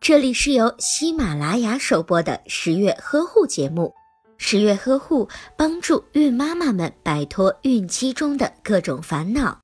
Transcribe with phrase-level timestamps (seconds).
[0.00, 3.92] 这里是由喜马拉雅首播的十月呵护节目。
[4.36, 9.60] 十月呵护帮助孕妈妈们摆脱孕期中的各种烦恼。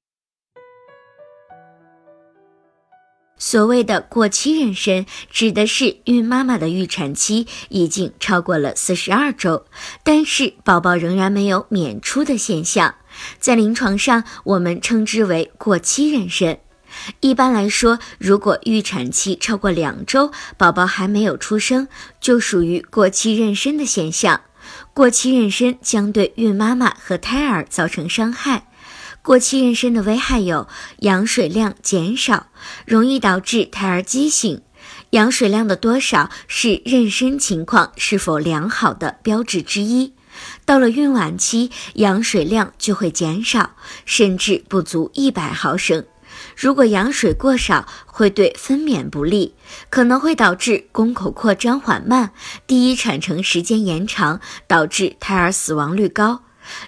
[3.37, 9.65] 所谓的过期妊娠，指的是孕妈妈的预产期已经超过了四十二周，
[10.05, 12.95] 但是宝宝仍然没有娩出的现象，
[13.39, 16.59] 在临床上我们称之为过期妊娠。
[17.21, 21.89] 一般来说，如果预产期超过两周，宝宝还没有出生，
[22.21, 24.41] 就属于过期妊娠的现象。
[24.93, 28.67] 过期妊娠将对孕妈妈和胎儿造成伤害。
[29.23, 30.69] 过期妊娠的危害有：
[31.01, 32.47] 羊水量减少，
[32.87, 34.63] 容易导致胎儿畸形。
[35.11, 40.15] 羊水量的多少是妊娠情况是否良好的标志之一。
[40.65, 43.73] 到了孕晚期，羊水量就会减少，
[44.05, 46.05] 甚至不足一百毫升。
[46.57, 49.55] 如果羊水过少，会对分娩不利，
[49.89, 52.33] 可能会导致宫口扩张缓慢，
[52.67, 56.43] 第一产程时间延长，导致胎儿死亡率高。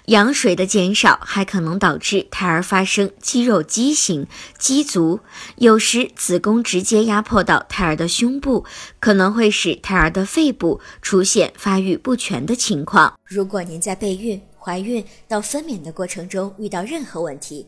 [0.05, 5.19] 羊水的减少还可能导致胎儿发生肌肉畸形、畸足，
[5.57, 8.65] 有时子宫直接压迫到胎儿的胸部，
[8.99, 13.15] 可能会使胎儿的肺部出现发育不全的情况。
[13.25, 17.67] 如果您在备孕、怀孕到分娩的过程中遇到任何问题，